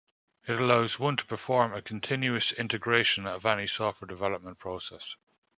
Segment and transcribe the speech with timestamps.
[0.47, 5.15] It allows one to perform a continuous integration of any software development process.